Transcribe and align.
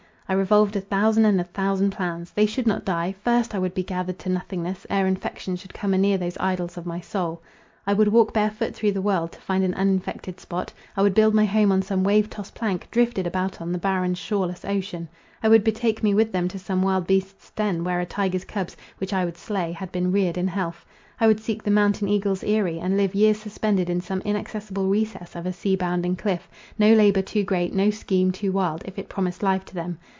I 0.29 0.33
revolved 0.33 0.77
a 0.77 0.79
thousand 0.81 1.25
and 1.25 1.41
a 1.41 1.43
thousand 1.43 1.89
plans. 1.91 2.31
They 2.31 2.45
should 2.45 2.65
not 2.65 2.85
die—first 2.85 3.53
I 3.53 3.59
would 3.59 3.73
be 3.73 3.83
gathered 3.83 4.17
to 4.19 4.29
nothingness, 4.29 4.87
ere 4.89 5.05
infection 5.05 5.57
should 5.57 5.73
come 5.73 5.93
anear 5.93 6.17
these 6.17 6.37
idols 6.39 6.77
of 6.77 6.85
my 6.85 7.01
soul. 7.01 7.41
I 7.85 7.91
would 7.91 8.07
walk 8.07 8.33
barefoot 8.33 8.73
through 8.73 8.93
the 8.93 9.01
world, 9.01 9.33
to 9.33 9.41
find 9.41 9.61
an 9.65 9.73
uninfected 9.73 10.39
spot; 10.39 10.71
I 10.95 11.01
would 11.01 11.13
build 11.13 11.33
my 11.33 11.43
home 11.43 11.69
on 11.69 11.81
some 11.81 12.05
wave 12.05 12.29
tossed 12.29 12.55
plank, 12.55 12.87
drifted 12.91 13.27
about 13.27 13.59
on 13.59 13.73
the 13.73 13.77
barren, 13.77 14.13
shoreless 14.15 14.63
ocean. 14.63 15.09
I 15.43 15.49
would 15.49 15.65
betake 15.65 16.01
me 16.01 16.13
with 16.13 16.31
them 16.31 16.47
to 16.47 16.57
some 16.57 16.81
wild 16.81 17.07
beast's 17.07 17.49
den, 17.49 17.83
where 17.83 17.99
a 17.99 18.05
tyger's 18.05 18.45
cubs, 18.45 18.77
which 18.99 19.11
I 19.11 19.25
would 19.25 19.35
slay, 19.35 19.73
had 19.73 19.91
been 19.91 20.13
reared 20.13 20.37
in 20.37 20.47
health. 20.47 20.85
I 21.19 21.27
would 21.27 21.41
seek 21.41 21.61
the 21.61 21.71
mountain 21.71 22.07
eagle's 22.07 22.41
eirie, 22.41 22.79
and 22.81 22.95
live 22.95 23.13
years 23.13 23.39
suspended 23.41 23.89
in 23.89 23.99
some 23.99 24.21
inaccessible 24.21 24.87
recess 24.87 25.35
of 25.35 25.45
a 25.45 25.51
sea 25.51 25.75
bounding 25.75 26.15
cliff—no 26.15 26.93
labour 26.93 27.21
too 27.23 27.43
great, 27.43 27.73
no 27.73 27.89
scheme 27.89 28.31
too 28.31 28.53
wild, 28.53 28.81
if 28.85 28.97
it 28.97 29.09
promised 29.09 29.43
life 29.43 29.65
to 29.65 29.75
them. 29.75 29.99